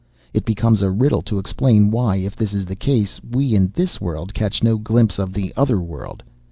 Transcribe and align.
It 0.33 0.45
becomes 0.45 0.81
a 0.81 0.89
riddle 0.89 1.21
to 1.21 1.37
explain 1.37 1.91
why, 1.91 2.15
if 2.15 2.35
this 2.35 2.55
is 2.55 2.65
the 2.65 2.75
case, 2.75 3.21
we 3.23 3.53
in 3.53 3.71
this 3.75 4.01
world 4.01 4.33
catch 4.33 4.63
no 4.63 4.79
glimpse 4.79 5.19
of 5.19 5.31
the 5.31 5.53
Other 5.55 5.79
World. 5.79 6.23